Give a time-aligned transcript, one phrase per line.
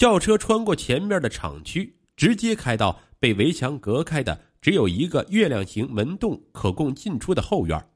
[0.00, 7.90] 轿车穿过前面的厂区，直接开到被围墙隔开的只有一个月亮形门洞可供进出的后院，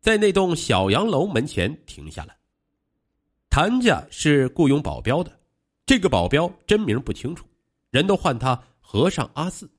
[0.00, 2.34] 在那栋小洋楼门前停下了。
[3.48, 5.30] 谭家是雇佣保镖的，
[5.86, 7.46] 这个保镖真名不清楚，
[7.90, 9.70] 人都唤他和尚阿四。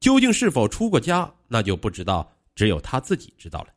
[0.00, 3.68] 究竟是否出过家，那就不知道，只有他自己知道了。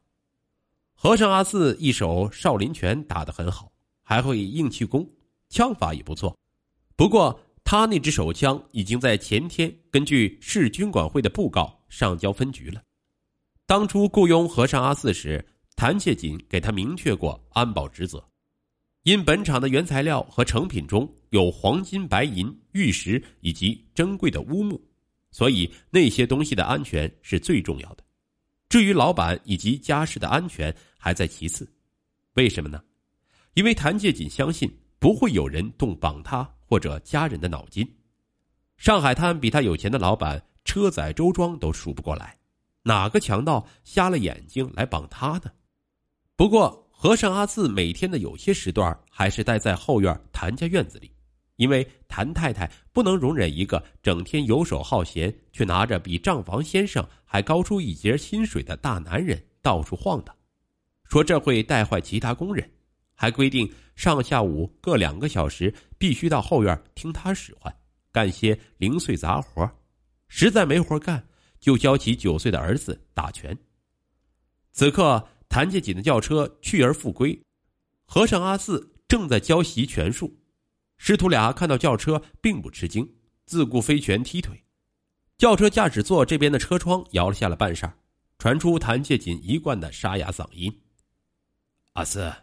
[0.93, 3.69] 和尚阿四一手少林拳打得很好，
[4.01, 5.05] 还会硬气功，
[5.49, 6.33] 枪法也不错。
[6.95, 12.81] 不过他那支手枪已经在前天根据市军管会的布告上交分局了。
[13.65, 15.43] 当初雇佣和尚阿四时，
[15.75, 18.23] 谭切锦给他明确过安保职责。
[19.03, 24.81] 因本厂的原材料和成品中有黄金、白银、玉石以及珍贵的乌木，
[25.31, 28.03] 所以那些东西的安全是最重要的。
[28.69, 31.71] 至于老板以及家事的安全还在其次。
[32.33, 32.81] 为什么呢？
[33.53, 37.87] 因为谭介锦相信不会有人动绑他或者家人的脑筋。
[38.77, 42.37] 上海滩比他有钱的老板车载周庄都数不过来，
[42.83, 45.51] 哪个强盗瞎了眼睛来绑他呢？
[46.35, 46.83] 不过。
[46.97, 51.11] 和尚阿四每天的有些时段还是待在后院谭家院子里，
[51.57, 60.33] 因为谭太太不能容忍一个整天游手好闲却拿着比账房先生还高出一截薪水的大男人到处晃荡，
[61.03, 62.67] 说这会带坏其他工人，
[63.15, 67.75] 还规定上下午各两个小时必须到后院听他使唤，
[68.11, 69.67] 干些零碎杂活，
[70.27, 71.27] 实在没活干
[71.59, 73.57] 就教起九岁的儿子打拳。
[74.71, 75.27] 此刻。
[75.47, 77.39] 谭家锦的轿车去而复归，
[78.05, 80.35] 和尚阿四正在教习拳术，
[80.97, 83.07] 师徒俩看到轿车并不吃惊，
[83.45, 84.61] 自顾飞拳踢腿。
[85.37, 87.95] 轿车驾驶座这边的车窗摇了下了半扇，
[88.37, 90.81] 传出谭介锦一贯的沙哑嗓音
[91.93, 92.33] ：“阿四，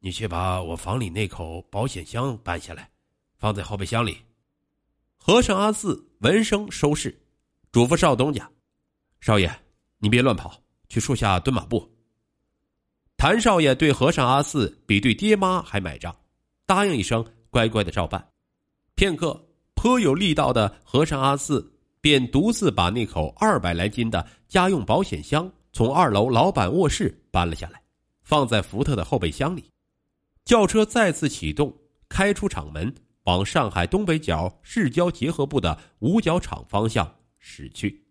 [0.00, 2.90] 你去把我房里那口保险箱搬下来，
[3.38, 4.18] 放在后备箱里。”
[5.16, 7.20] 和尚阿四闻声收势，
[7.70, 8.50] 嘱咐少东家
[9.20, 9.50] ：“少爷，
[9.98, 11.86] 你别乱跑，去树下蹲马步。”
[13.18, 16.16] 谭少爷对和尚阿四比对爹妈还买账，
[16.64, 18.24] 答应一声，乖乖的照办。
[18.94, 19.44] 片刻，
[19.74, 21.68] 颇有力道的和尚阿四
[22.00, 27.82] 便独自把那口二百来斤的家用保险箱从二楼老板卧室搬了下来，
[28.22, 29.68] 放在福特的后备箱里。
[30.48, 31.76] 轿车再次启动，
[32.08, 32.94] 开出厂门，
[33.24, 38.06] 往上海东北角市郊结合部的五角场方向驶去。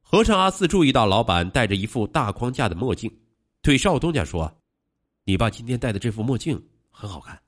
[0.00, 3.08] 和尚阿四注意到老板戴着一副大框架的墨镜。
[3.62, 4.60] 对少东家说
[5.22, 6.60] ：“你爸今天戴的这副墨镜
[6.90, 7.40] 很好看，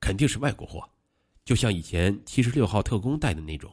[0.00, 0.88] 肯定是外国货，
[1.44, 3.70] 就像以前七十六号特工戴的那种。”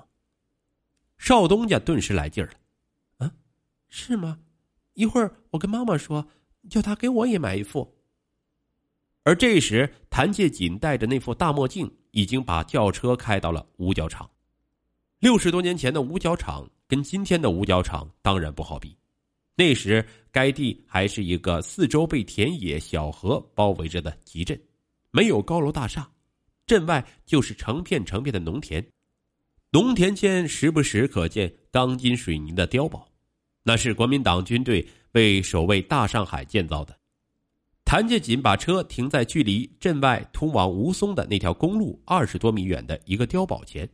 [1.18, 2.54] 少东家顿时来劲儿了
[3.26, 3.32] ：“啊，
[3.88, 4.40] 是吗？
[4.96, 6.28] 一会儿我跟妈妈说，
[6.70, 7.90] 叫她给我也买一副。”
[9.24, 14.30] 而这时，谭介锦戴着那副大墨镜，已经把轿车开到了五角场。
[15.20, 18.98] 六十多年前的五角场跟今天的五角场当然不好比。
[19.56, 24.60] 那时，该地还是一个四周被田野、小河包围着的集镇，
[25.12, 26.06] 没有高楼大厦，
[26.66, 28.86] 镇外就是成片成片的农田，
[29.70, 33.08] 农田间时不时可见钢筋水泥的碉堡，
[33.64, 36.98] 那是国民党军队为守卫大上海建造的。
[37.94, 43.88] 谭建锦把车停在距离镇外通往吴淞的那条公路二十多米远的一个碉堡前，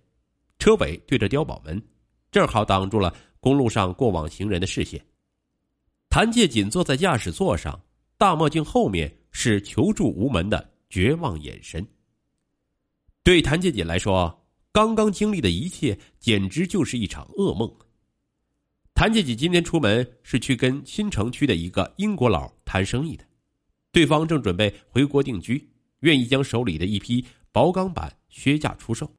[0.58, 1.84] 车尾对着碉堡门，
[2.32, 5.06] 正好挡住了公路上过往行人的视线。
[6.10, 7.78] 谭介锦坐在驾驶座上，
[8.18, 11.86] 大墨镜后面是求助无门的绝望眼神。
[13.22, 17.70] 对谭介锦来说，刚刚经历的一切简直就是一场噩梦。
[18.94, 23.26] 谭介锦今天出门是去跟新城区的一个英国佬谈生意的，
[24.00, 27.22] 对方正准备回国定居，愿意将手里的一批
[27.52, 29.12] 薄钢板削价出售。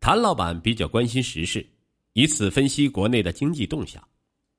[0.00, 1.66] 谭老板比较关心时事，
[2.14, 4.02] 以此分析国内的经济动向。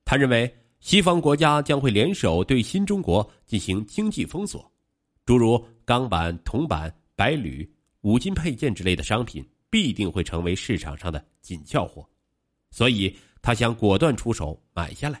[0.04, 0.48] 他认为。
[0.78, 4.70] 西方国家将会联手对新中国进行经济封锁，
[5.24, 7.68] 诸如钢板、铜板、白铝、
[8.02, 12.08] 五金配件之类的商品必定会成为市场上的紧俏货，
[12.70, 13.12] 所以
[13.42, 15.20] 他想果断出手买下来。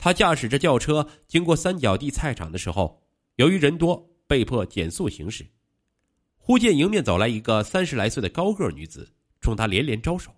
[0.00, 3.02] 他驾驶着轿车经过三角地菜场的时候，
[3.36, 5.46] 由于人多，被迫减速行驶。
[6.36, 10.34] 忽见迎面走来一个三十来岁的高个女子，冲他连连招手。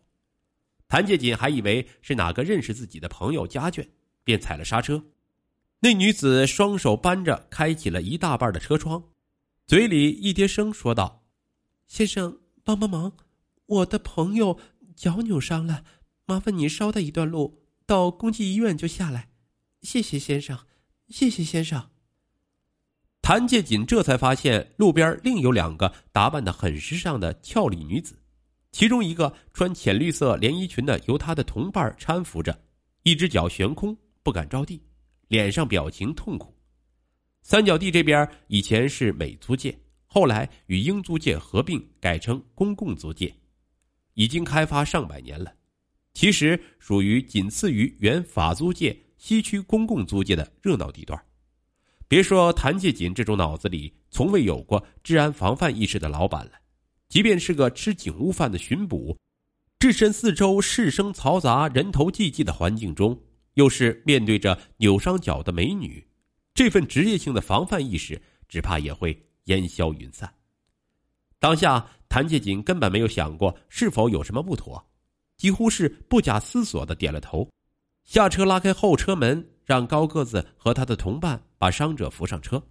[0.88, 3.88] 谭介锦还以为是哪个认识自己的朋友家眷。
[4.24, 5.02] 便踩了刹车，
[5.80, 9.02] 那女子双手扳着，开启了一大半的车窗，
[9.66, 11.24] 嘴里一跌声说道
[11.88, 13.16] ：“先生，帮帮忙，
[13.66, 14.60] 我的朋友
[14.94, 15.82] 脚扭伤了，
[16.24, 19.30] 麻烦你捎他一段路到公济医院就下来，
[19.82, 20.58] 谢谢先生，
[21.08, 21.90] 谢谢先生。”
[23.22, 28.18] 谭介锦这才发现路边另有两个打扮的很时尚的俏丽女子，
[28.72, 32.60] 其中一个穿浅绿色连衣裙的由他的同伴搀扶着，
[33.04, 34.82] 一只脚悬空不敢着地，
[35.28, 36.52] 脸上表情痛苦。
[37.42, 39.76] 三角地这边以前是美租界，
[40.06, 43.32] 后来与英租界合并改成公共租界，
[44.14, 45.52] 已经开发上百年了，
[46.12, 51.16] 其实属于仅次于原法租界西区公共租界的热闹地段。
[52.08, 56.54] 别说谭介锦这种脑子里从未有过治安防范意识的老板了，
[57.08, 59.16] 即便是个吃警务饭的巡捕，
[59.78, 63.16] 置身四周市声嘈杂、人头济济的环境中，
[63.54, 66.04] 又是面对着扭伤脚的美女，
[66.52, 70.28] 这份职业性的防范意识只怕也会烟消云散。
[71.38, 74.84] 当下，谭介锦根本没有想过是否有什么不妥，
[75.36, 77.48] 几乎是不假思索的点了头，
[78.04, 79.48] 下车拉开后车门。
[79.64, 82.62] 让高个子和他的同伴把伤者扶上车，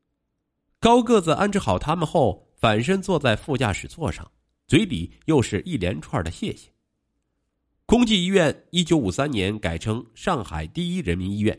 [0.77, 4.29] 高个子安置好他们后，反身坐在副驾驶座上，
[4.67, 6.69] 嘴里又是一连串的谢谢。
[7.85, 11.57] 公济医院一九五三年改称上海第一人民医院，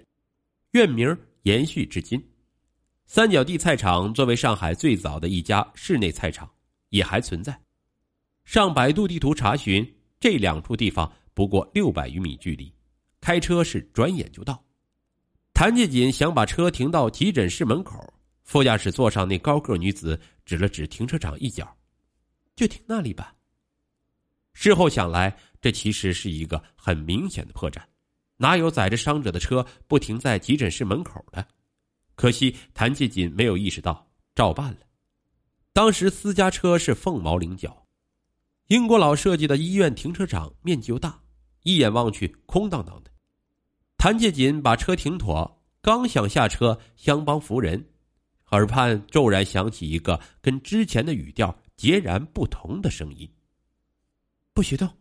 [0.73, 2.23] 院名延续至今。
[3.07, 6.49] 三角地菜场作为上海最早的一家室内菜场，
[6.91, 7.59] 也还存在。
[8.45, 9.83] 上百度地图查询，
[10.21, 12.73] 这两处地方不过六百余米距离，
[13.23, 14.63] 开车是转眼就到。
[15.55, 21.75] 谭介锦想把车停到急诊室门口，副驾驶座上那高个女子指了指停车场一角，
[22.57, 23.33] 就停那里吧。
[24.55, 27.81] 事后想来，这其实是一个很明显的破绽，
[28.39, 31.47] 哪有载着伤者的车不停在急诊室门口的？
[32.17, 34.05] 可惜谭介锦没有意识到，
[34.35, 34.81] 照办了。
[35.73, 37.87] 当时私家车是凤毛麟角，
[38.67, 41.23] 英国佬设计的医院停车场面积又大，
[41.63, 43.12] 一眼望去空荡荡的。
[44.03, 47.87] 谭介锦把车停妥，刚想下车相帮扶人，
[48.51, 53.33] 耳畔骤然响起一个跟之前的语调截然不同的声音
[54.53, 54.93] ：“不许动！”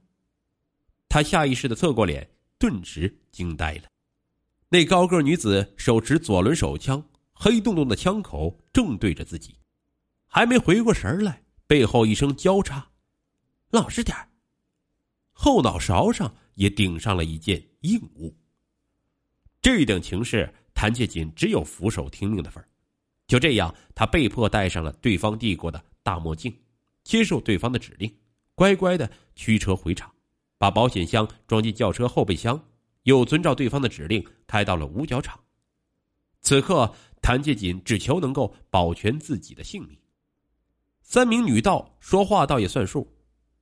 [1.10, 3.86] 他下意识的侧过脸，顿时惊呆了。
[4.70, 9.58] 那高个女子手持左轮手枪，黑洞洞的枪口正对着自己，
[10.28, 12.88] 还没回过神来，背后一声交叉
[13.72, 14.16] ：“老实点
[15.32, 18.38] 后脑勺上也顶上了一件硬物。
[19.72, 22.62] 这一等情势，谭介锦只有俯首听命的份
[23.26, 26.54] 就这样，他被迫戴上了对方递过的大墨镜，
[27.06, 28.14] 接受对方的指令，
[28.54, 30.12] 乖乖的驱车回厂，
[30.58, 32.62] 把保险箱装进轿车后备箱，
[33.04, 35.40] 又遵照对方的指令开到了五角场。
[36.42, 39.98] 此刻，谭介锦只求能够保全自己的性命。
[41.02, 43.10] 三名女道说话倒也算数，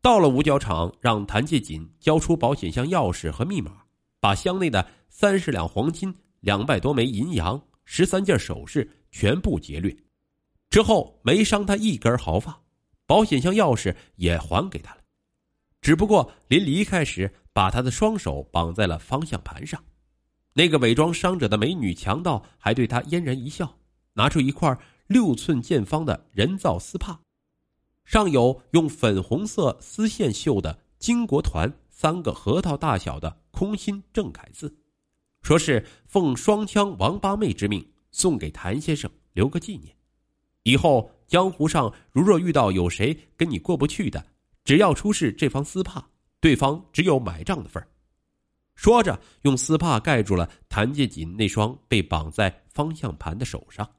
[0.01, 3.83] 到了五角场，让谭介锦交出保险箱钥匙和密码。
[4.21, 4.85] 把箱内的
[5.19, 9.93] 三十两黄金、两百多枚银洋、十三件首饰全部劫掠，
[10.69, 12.57] 之后没伤他一根毫发，
[13.05, 15.01] 保险箱钥匙也还给他了。
[15.81, 19.83] 只不过临离开时，把他的双手绑在了方向盘上。
[20.53, 23.77] 那个伪装伤者的美女强盗还对他嫣然一笑，
[24.13, 24.73] 拿出一块
[25.07, 27.19] 六寸见方的人造丝帕，
[28.05, 33.41] 上有用粉红色丝线绣的“金国团”三个核桃大小的。
[33.51, 34.73] 空心正楷字，
[35.41, 39.95] 说是奉双枪王八妹之命送给谭先生留个纪念，
[40.63, 44.25] 以后江湖上如若遇到有谁跟你过不去的，
[44.63, 46.05] 只要出示这方丝帕，
[46.39, 47.81] 对方只有买账的份
[48.75, 53.89] 说着，用丝帕盖住了谭介锦那双被绑在方向盘的手上。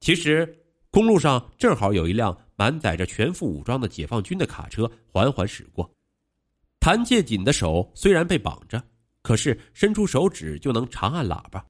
[0.00, 0.58] 其实，
[0.90, 5.88] 公路上正好有一辆满载着全副武装的解放军的卡车缓缓驶过。
[6.80, 8.82] 谭介锦的手虽然被绑着，
[9.24, 11.64] 可是伸出手指就能长按喇叭，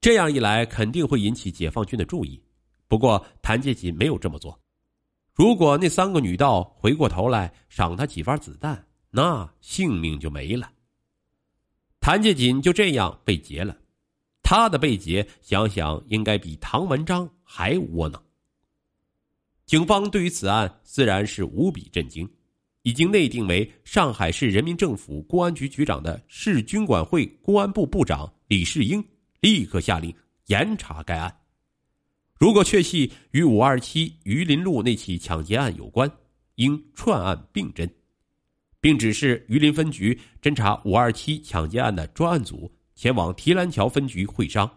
[0.00, 2.42] 这样一来肯定会引起解放军的注意。
[2.88, 4.58] 不过谭介锦没有这么做。
[5.34, 10.72] 如果那三个女盗回过头来赏他几发子弹，那性命就没了。
[12.00, 13.76] 谭介锦就这样被劫了，
[14.42, 18.22] 他的被劫想想应该比唐文章还窝囊。
[19.66, 22.26] 警方对于此案自然是无比震惊。
[22.82, 29.04] 已经内定为上海市人民政府公安局局长的市军管会公安部部长李世英
[29.40, 30.12] 立刻下令
[30.46, 31.34] 严查该案。
[32.38, 36.10] 如果确系与五二七榆林路那起抢劫案有关，
[36.56, 37.88] 应串案并侦，
[38.80, 44.68] 并指示榆林分局侦查五二七抢劫案的专案组前往提篮桥分局会商，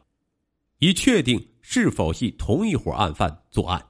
[0.77, 3.83] 以确定是否系同一伙案犯作案。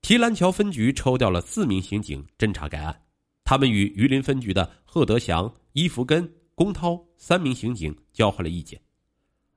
[0.00, 3.02] 提篮桥分局抽调了四名刑警侦查该案。
[3.46, 8.78] 他们与榆林分局的贺德祥、伊福根、龚涛三名刑警交换了意见，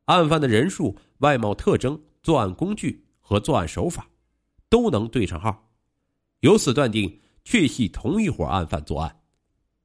[0.06, 4.08] 案犯的人数、外貌特征、作案工具、和作案手法，
[4.70, 5.72] 都能对上号，
[6.42, 9.24] 由此断定确系同一伙案犯作案。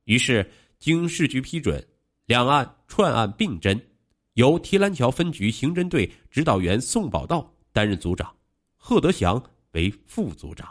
[0.05, 1.83] 于是，经市局批准，
[2.27, 3.81] 两案串案并侦，
[4.35, 8.31] 由提篮桥分局刑侦队指导员宋宝道担任组长，
[8.77, 9.43] 贺德祥
[9.73, 10.69] 为副组长。